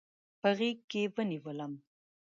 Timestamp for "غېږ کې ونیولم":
0.57-1.73